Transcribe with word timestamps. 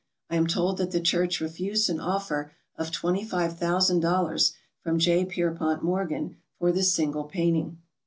I 0.31 0.35
am 0.35 0.47
told 0.47 0.77
that 0.77 0.89
the 0.89 0.99
church 0.99 1.39
refused 1.39 1.87
an 1.87 1.99
offer 1.99 2.53
of 2.75 2.89
twenty 2.91 3.23
five 3.23 3.59
thousand 3.59 3.99
dollars 3.99 4.53
from 4.79 4.97
J. 4.97 5.25
Pierpont 5.25 5.83
Morgan 5.83 6.37
for 6.57 6.71
this 6.71 6.91
single 6.91 7.25
painting. 7.25 7.77